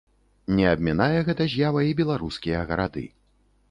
Не 0.59 0.65
абмінае 0.69 1.19
гэта 1.29 1.49
з'ява 1.53 1.87
і 1.91 1.97
беларускія 2.03 2.69
гарады. 2.75 3.11